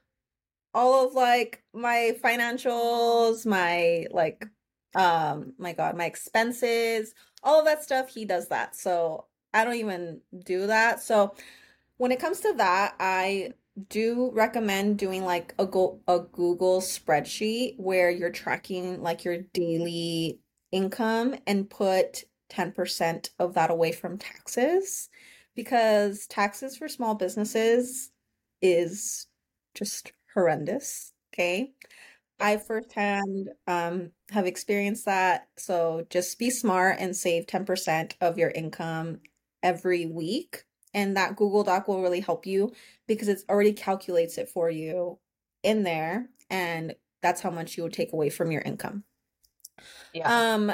[0.72, 4.46] all of like my financials, my like
[4.94, 8.08] um my god, my expenses, all of that stuff.
[8.08, 8.76] He does that.
[8.76, 11.02] So I don't even do that.
[11.02, 11.34] So
[11.98, 13.52] when it comes to that, I
[13.90, 20.40] do recommend doing like a go a Google spreadsheet where you're tracking like your daily
[20.72, 25.08] income and put 10% of that away from taxes
[25.54, 28.10] because taxes for small businesses
[28.62, 29.26] is
[29.74, 31.12] just horrendous.
[31.34, 31.72] Okay.
[32.40, 35.48] I firsthand um, have experienced that.
[35.56, 39.20] So just be smart and save 10% of your income
[39.62, 40.64] every week.
[40.94, 42.72] And that Google Doc will really help you
[43.06, 45.18] because it already calculates it for you
[45.62, 46.28] in there.
[46.48, 49.04] And that's how much you would take away from your income.
[50.14, 50.54] Yeah.
[50.54, 50.72] Um,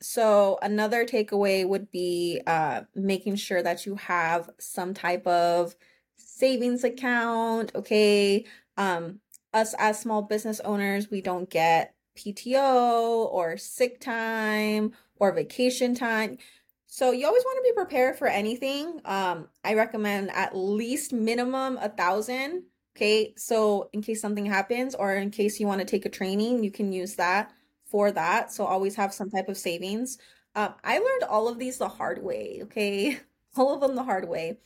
[0.00, 5.74] so another takeaway would be uh, making sure that you have some type of
[6.16, 7.72] savings account.
[7.74, 8.44] Okay,
[8.76, 9.20] um,
[9.52, 16.38] us as small business owners, we don't get PTO or sick time or vacation time.
[16.86, 19.00] So you always want to be prepared for anything.
[19.04, 22.64] Um, I recommend at least minimum a thousand.
[22.96, 26.64] Okay, so in case something happens or in case you want to take a training,
[26.64, 27.52] you can use that
[27.88, 28.52] for that.
[28.52, 30.18] So always have some type of savings.
[30.54, 32.60] Um, I learned all of these the hard way.
[32.64, 33.18] Okay,
[33.56, 34.58] all of them the hard way.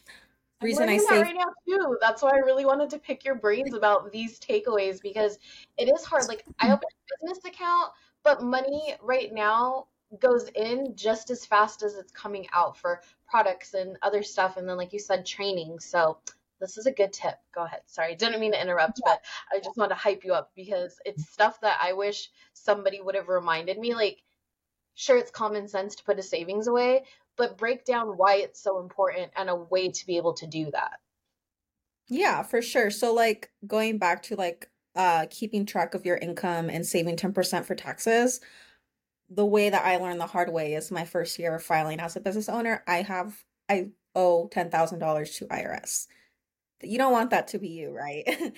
[0.60, 1.98] Reason I say right now too.
[2.00, 5.38] That's why I really wanted to pick your brains about these takeaways because
[5.76, 6.28] it is hard.
[6.28, 7.90] Like I opened a business account,
[8.22, 9.86] but money right now
[10.20, 14.68] goes in just as fast as it's coming out for products and other stuff and
[14.68, 16.18] then like you said training so
[16.62, 17.34] this is a good tip.
[17.52, 17.80] Go ahead.
[17.86, 19.14] Sorry, didn't mean to interrupt, yeah.
[19.14, 19.22] but
[19.52, 23.16] I just want to hype you up because it's stuff that I wish somebody would
[23.16, 23.94] have reminded me.
[23.94, 24.22] Like,
[24.94, 27.02] sure, it's common sense to put a savings away,
[27.36, 30.70] but break down why it's so important and a way to be able to do
[30.70, 31.00] that.
[32.08, 32.90] Yeah, for sure.
[32.90, 37.64] So, like, going back to like uh keeping track of your income and saving 10%
[37.64, 38.40] for taxes,
[39.28, 42.14] the way that I learned the hard way is my first year of filing as
[42.14, 42.84] a business owner.
[42.86, 46.06] I have I owe $10,000 to IRS
[46.82, 48.24] you don't want that to be you, right?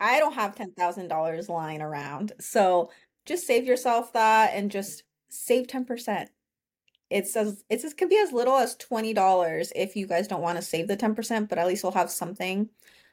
[0.00, 2.32] I don't have $10,000 lying around.
[2.40, 2.90] So
[3.24, 6.26] just save yourself that and just save 10%.
[7.08, 10.56] It's as it's it can be as little as $20 if you guys don't want
[10.56, 12.70] to save the 10%, but at least we'll have something.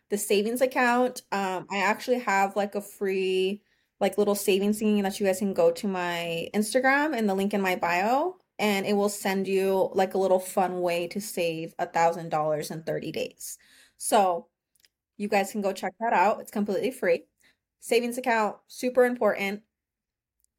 [0.09, 3.61] The savings account, um, I actually have like a free
[3.99, 7.53] like little savings thing that you guys can go to my Instagram and the link
[7.53, 11.73] in my bio and it will send you like a little fun way to save
[11.79, 13.57] a thousand dollars in 30 days.
[13.99, 14.47] So
[15.17, 16.39] you guys can go check that out.
[16.39, 17.25] It's completely free.
[17.81, 19.61] Savings account, super important.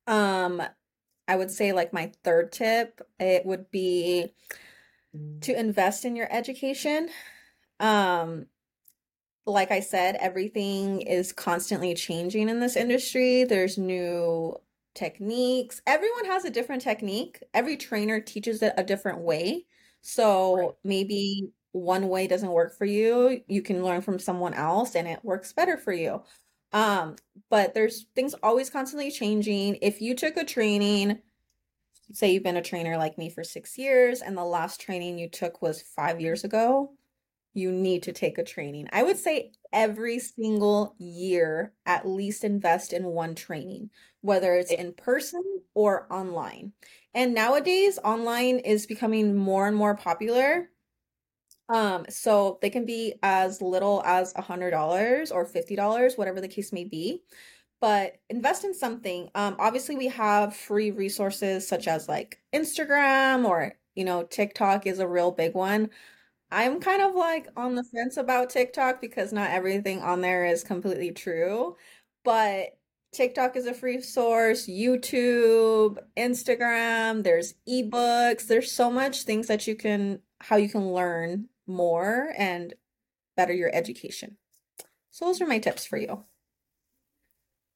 [0.06, 0.62] Um,
[1.26, 4.32] I would say like my third tip, it would be
[5.40, 7.08] to invest in your education.
[7.80, 8.46] Um,
[9.46, 13.44] like I said, everything is constantly changing in this industry.
[13.44, 14.54] There's new
[14.94, 15.80] techniques.
[15.86, 17.42] Everyone has a different technique.
[17.54, 19.64] Every trainer teaches it a different way.
[20.02, 20.70] So right.
[20.84, 25.24] maybe one way doesn't work for you, you can learn from someone else and it
[25.24, 26.22] works better for you.
[26.72, 27.16] Um,
[27.48, 29.78] but there's things always constantly changing.
[29.82, 31.18] If you took a training,
[32.12, 35.28] say you've been a trainer like me for six years, and the last training you
[35.28, 36.92] took was five years ago,
[37.54, 38.88] you need to take a training.
[38.92, 43.90] I would say every single year, at least invest in one training,
[44.20, 45.42] whether it's in person
[45.74, 46.72] or online.
[47.14, 50.70] And nowadays, online is becoming more and more popular.
[51.72, 56.40] Um, so they can be as little as a hundred dollars or fifty dollars, whatever
[56.40, 57.22] the case may be.
[57.80, 59.30] But invest in something.
[59.34, 64.98] Um, obviously we have free resources such as like Instagram or you know, TikTok is
[65.00, 65.90] a real big one.
[66.50, 70.64] I'm kind of like on the fence about TikTok because not everything on there is
[70.64, 71.76] completely true.
[72.24, 72.76] But
[73.12, 79.74] TikTok is a free source, YouTube, Instagram, there's ebooks, there's so much things that you
[79.76, 82.74] can how you can learn more and
[83.36, 84.36] better your education.
[85.10, 86.24] So those are my tips for you.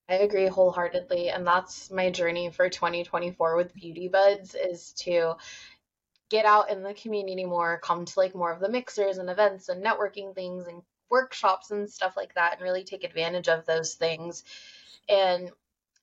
[0.09, 5.37] I agree wholeheartedly, and that's my journey for 2024 with Beauty Buds is to
[6.29, 9.69] get out in the community more, come to like more of the mixers and events
[9.69, 13.95] and networking things and workshops and stuff like that and really take advantage of those
[13.95, 14.45] things.
[15.09, 15.51] And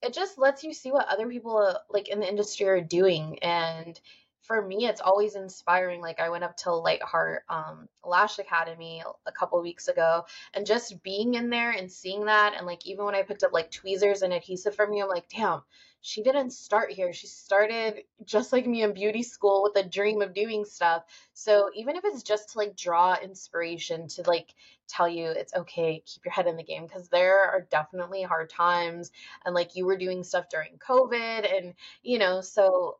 [0.02, 4.00] it just lets you see what other people like in the industry are doing and
[4.42, 6.02] for me, it's always inspiring.
[6.02, 10.66] Like I went up to Light Heart um, Lash Academy a couple weeks ago, and
[10.66, 13.72] just being in there and seeing that, and like even when I picked up like
[13.72, 15.62] tweezers and adhesive from you, I'm like, damn,
[16.02, 17.14] she didn't start here.
[17.14, 21.04] She started just like me in beauty school with a dream of doing stuff.
[21.34, 24.56] So even if it's just to like draw inspiration to like
[24.88, 28.50] tell you it's okay, keep your head in the game because there are definitely hard
[28.50, 29.12] times
[29.46, 32.98] and like you were doing stuff during COVID and you know, so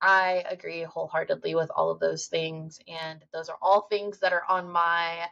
[0.00, 2.80] I agree wholeheartedly with all of those things.
[2.88, 5.26] And those are all things that are on my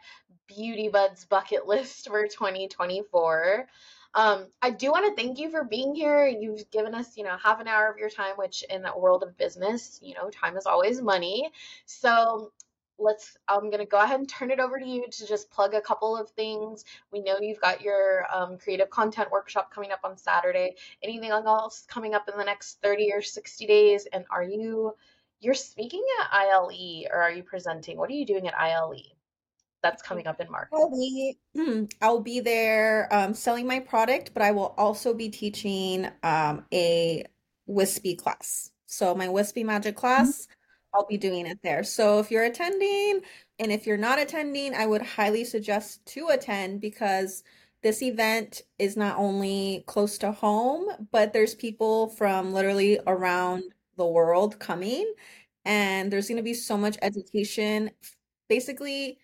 [0.47, 3.67] Beauty Buds bucket list for 2024.
[4.15, 6.25] Um, I do want to thank you for being here.
[6.25, 9.23] You've given us, you know, half an hour of your time, which in a world
[9.23, 11.51] of business, you know, time is always money.
[11.85, 12.53] So
[12.97, 15.73] let's i'm going to go ahead and turn it over to you to just plug
[15.73, 16.85] a couple of things.
[17.11, 20.75] We know you've got your um, creative content workshop coming up on saturday.
[21.03, 24.07] Anything else coming up in the next 30 or 60 days?
[24.11, 24.93] And are you
[25.41, 26.71] you're speaking at ile
[27.11, 27.97] or are you presenting?
[27.97, 28.95] What are you doing at ile
[29.83, 30.69] that's coming up in march?
[30.73, 31.37] I'll be,
[32.01, 37.25] I'll be there um, selling my product but i will also be teaching um, a
[37.67, 38.71] wispy class.
[38.85, 40.51] So my wispy magic class mm-hmm
[40.95, 41.83] I'll be doing it there.
[41.83, 43.21] So if you're attending
[43.59, 47.43] and if you're not attending, I would highly suggest to attend because
[47.83, 53.63] this event is not only close to home, but there's people from literally around
[53.97, 55.13] the world coming
[55.65, 57.91] and there's going to be so much education.
[58.49, 59.19] Basically,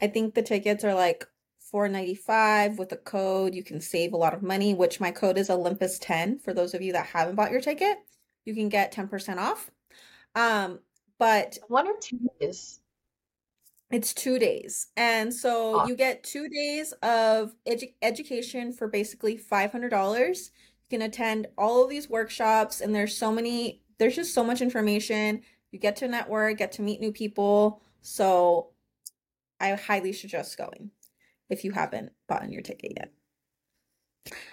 [0.00, 1.26] I think the tickets are like
[1.60, 3.54] 495 with a code.
[3.54, 6.82] You can save a lot of money, which my code is Olympus10 for those of
[6.82, 7.98] you that haven't bought your ticket.
[8.44, 9.70] You can get 10% off.
[10.34, 10.80] Um,
[11.18, 12.80] but one or two days.
[13.90, 14.86] It's two days.
[14.96, 20.28] And so you get two days of edu- education for basically $500.
[20.28, 24.60] You can attend all of these workshops, and there's so many, there's just so much
[24.60, 25.42] information.
[25.72, 27.82] You get to network, get to meet new people.
[28.00, 28.70] So
[29.60, 30.90] I highly suggest going
[31.48, 33.12] if you haven't bought your ticket yet.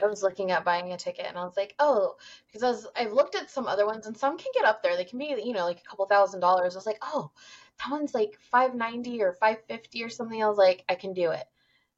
[0.02, 2.16] I was looking at buying a ticket and I was like, oh,
[2.48, 4.96] because I was I've looked at some other ones and some can get up there.
[4.96, 6.76] They can be, you know, like a couple thousand dollars.
[6.76, 7.32] I was like, oh,
[7.80, 10.42] that one's like 590 or 550 or something.
[10.42, 11.46] I was like, I can do it.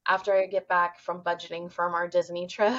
[0.08, 2.76] After I get back from budgeting from our Disney trip,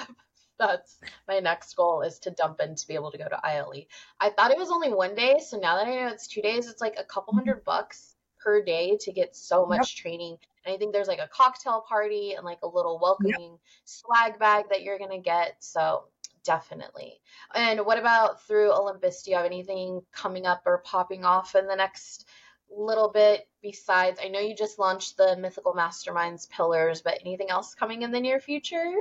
[0.59, 3.84] that's my next goal is to dump in to be able to go to ILE.
[4.20, 6.68] I thought it was only one day, so now that I know it's two days,
[6.68, 10.03] it's like a couple hundred bucks per day to get so much yep.
[10.03, 13.61] training and I think there's like a cocktail party and like a little welcoming yep.
[13.84, 15.57] swag bag that you're going to get.
[15.61, 16.05] So
[16.45, 17.20] definitely.
[17.55, 19.22] And what about through Olympus?
[19.22, 22.26] Do you have anything coming up or popping off in the next
[22.70, 24.20] little bit besides?
[24.22, 28.20] I know you just launched the Mythical Masterminds pillars, but anything else coming in the
[28.20, 28.95] near future?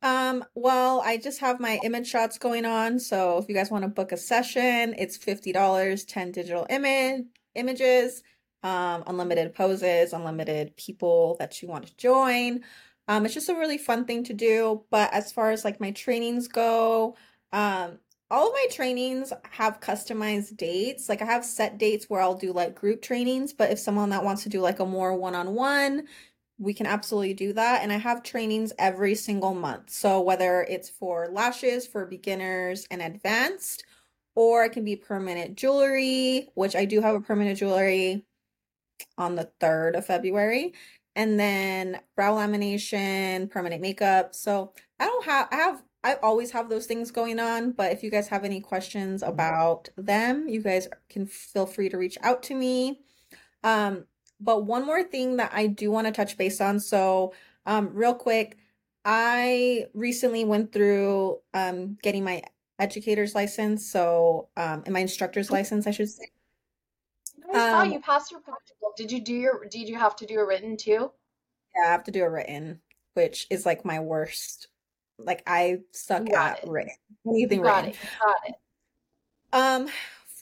[0.00, 2.98] Um, well, I just have my image shots going on.
[2.98, 8.22] So if you guys want to book a session, it's $50, 10 digital image images
[8.62, 12.62] um, unlimited poses, unlimited people that you want to join.
[13.08, 14.84] Um, it's just a really fun thing to do.
[14.90, 17.16] But as far as like my trainings go,
[17.52, 17.98] um,
[18.30, 21.08] all of my trainings have customized dates.
[21.08, 24.24] Like I have set dates where I'll do like group trainings, but if someone that
[24.24, 26.06] wants to do like a more one-on-one,
[26.58, 27.82] we can absolutely do that.
[27.82, 29.90] And I have trainings every single month.
[29.90, 33.84] So whether it's for lashes for beginners and advanced,
[34.34, 38.24] or it can be permanent jewelry, which I do have a permanent jewelry
[39.18, 40.74] on the 3rd of February.
[41.14, 44.34] And then brow lamination, permanent makeup.
[44.34, 47.72] So I don't have, I have, I always have those things going on.
[47.72, 51.98] But if you guys have any questions about them, you guys can feel free to
[51.98, 53.00] reach out to me.
[53.62, 54.06] Um,
[54.40, 56.80] but one more thing that I do want to touch base on.
[56.80, 57.32] So,
[57.66, 58.58] um, real quick,
[59.04, 62.42] I recently went through um getting my
[62.78, 66.30] educator's license, so um and my instructor's license, I should say.
[67.52, 68.92] I saw Um, you pass your practical.
[68.96, 71.12] Did you do your, did you have to do a written too?
[71.74, 72.80] yeah, I have to do a written,
[73.14, 74.68] which is like my worst.
[75.18, 76.64] Like I suck at it.
[76.64, 76.94] written,
[77.24, 77.90] You anything got written.
[77.90, 77.96] it.
[78.18, 78.54] Got it.
[79.52, 79.88] Um,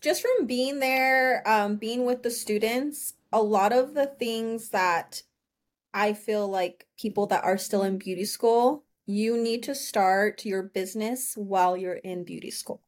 [0.01, 5.23] just from being there, um, being with the students, a lot of the things that
[5.95, 10.63] I feel like people that are still in beauty school, you need to start your
[10.63, 12.83] business while you're in beauty school.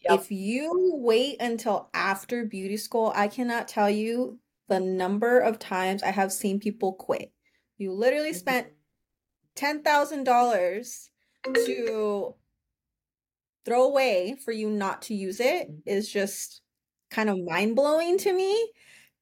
[0.00, 0.20] Yep.
[0.20, 4.38] If you wait until after beauty school, I cannot tell you
[4.68, 7.32] the number of times I have seen people quit.
[7.78, 8.36] You literally Mhm.
[8.36, 8.66] spent
[9.54, 11.10] $10,000
[11.44, 12.34] to
[13.64, 16.62] throw away for you not to use it is just
[17.10, 18.72] kind of mind-blowing to me.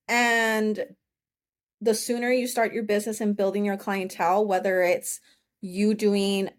[0.08, 0.96] And
[1.80, 5.20] the sooner you start your business and building your clientele, whether it's
[5.60, 6.50] you doing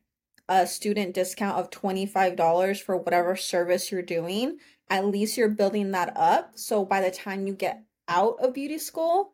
[0.49, 4.57] a student discount of $25 for whatever service you're doing,
[4.89, 6.51] at least you're building that up.
[6.55, 9.33] So by the time you get out of beauty school,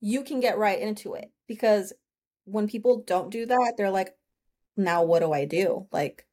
[0.00, 1.30] you can get right into it.
[1.46, 1.92] Because
[2.44, 4.14] when people don't do that, they're like,
[4.76, 5.86] now what do I do?
[5.92, 6.26] Like,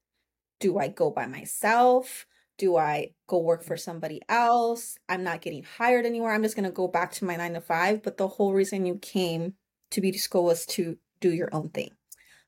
[0.59, 2.25] do I go by myself?
[2.57, 4.97] Do I go work for somebody else?
[5.09, 6.31] I'm not getting hired anywhere.
[6.31, 8.03] I'm just going to go back to my nine to five.
[8.03, 9.55] But the whole reason you came
[9.91, 11.91] to beauty school was to do your own thing.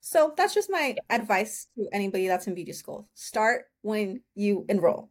[0.05, 3.09] So that's just my advice to anybody that's in beauty school.
[3.15, 5.09] Start when you enroll.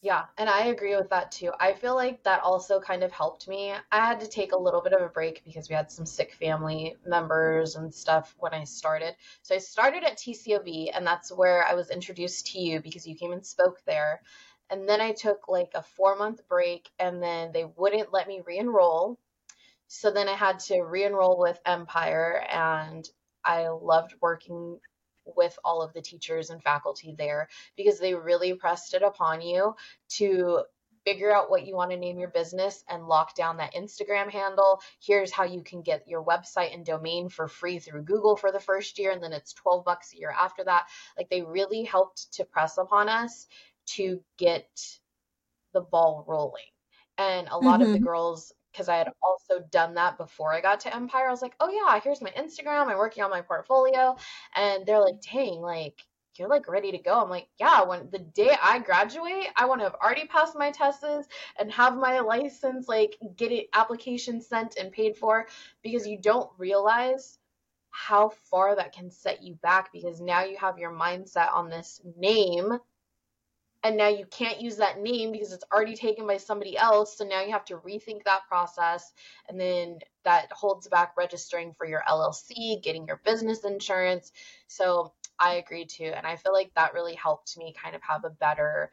[0.00, 1.50] Yeah, and I agree with that too.
[1.58, 3.72] I feel like that also kind of helped me.
[3.90, 6.34] I had to take a little bit of a break because we had some sick
[6.34, 9.16] family members and stuff when I started.
[9.42, 13.16] So I started at TCOB, and that's where I was introduced to you because you
[13.16, 14.22] came and spoke there.
[14.70, 18.40] And then I took like a four month break, and then they wouldn't let me
[18.46, 19.18] re-enroll.
[19.92, 23.04] So then I had to re-enroll with Empire, and
[23.44, 24.78] I loved working
[25.24, 29.74] with all of the teachers and faculty there because they really pressed it upon you
[30.10, 30.62] to
[31.04, 34.80] figure out what you want to name your business and lock down that Instagram handle.
[35.04, 38.60] Here's how you can get your website and domain for free through Google for the
[38.60, 40.86] first year, and then it's 12 bucks a year after that.
[41.18, 43.48] Like they really helped to press upon us
[43.96, 44.70] to get
[45.72, 46.62] the ball rolling.
[47.18, 48.04] And a lot of the Mm-hmm.
[48.04, 51.54] girls, because I had also done that before I got to Empire, I was like,
[51.60, 52.86] oh yeah, here's my Instagram.
[52.88, 54.16] I'm working on my portfolio.
[54.56, 56.04] And they're like, dang, like,
[56.36, 57.20] you're like ready to go.
[57.20, 60.70] I'm like, yeah, when the day I graduate, I want to have already passed my
[60.70, 61.04] tests
[61.58, 65.46] and have my license, like, get it application sent and paid for
[65.82, 67.38] because you don't realize
[67.90, 72.00] how far that can set you back because now you have your mindset on this
[72.16, 72.78] name
[73.82, 77.24] and now you can't use that name because it's already taken by somebody else so
[77.24, 79.12] now you have to rethink that process
[79.48, 84.32] and then that holds back registering for your llc getting your business insurance.
[84.66, 88.24] So i agree to and i feel like that really helped me kind of have
[88.24, 88.90] a better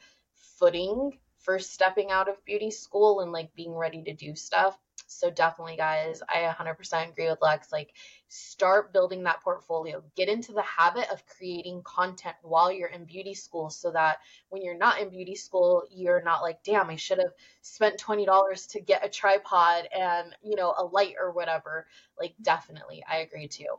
[0.57, 4.77] footing for stepping out of beauty school and like being ready to do stuff
[5.07, 7.93] so definitely guys i 100% agree with lex like
[8.27, 13.33] start building that portfolio get into the habit of creating content while you're in beauty
[13.33, 14.17] school so that
[14.49, 18.67] when you're not in beauty school, you're not like, damn, I should have spent $20
[18.67, 21.87] to get a tripod and, you know, a light or whatever.
[22.19, 23.75] Like, definitely, I agree too.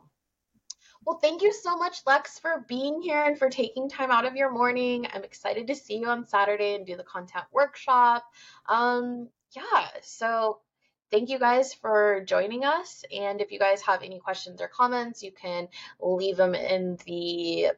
[1.05, 4.35] Well, thank you so much, Lex, for being here and for taking time out of
[4.35, 5.07] your morning.
[5.13, 8.25] I'm excited to see you on Saturday and do the content workshop.
[8.67, 10.59] Um, yeah, so
[11.11, 13.03] thank you guys for joining us.
[13.15, 15.67] And if you guys have any questions or comments, you can
[15.99, 17.71] leave them in the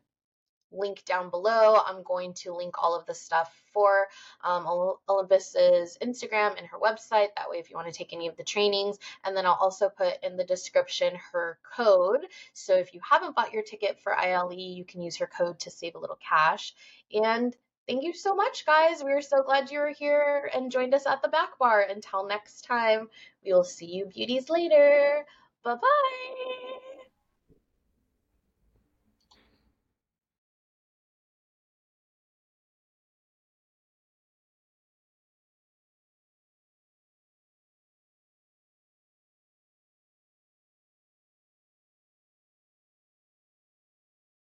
[0.71, 1.79] link down below.
[1.85, 4.07] I'm going to link all of the stuff for
[4.43, 4.65] um,
[5.09, 7.27] Olympus's Instagram and her website.
[7.35, 9.89] That way, if you want to take any of the trainings, and then I'll also
[9.89, 12.25] put in the description her code.
[12.53, 15.71] So if you haven't bought your ticket for ILE, you can use her code to
[15.71, 16.73] save a little cash.
[17.13, 17.55] And
[17.91, 19.03] thank you so much, guys.
[19.03, 21.81] We are so glad you were here and joined us at the back bar.
[21.81, 23.09] Until next time,
[23.43, 25.25] we will see you beauties later.
[25.61, 26.90] Bye bye.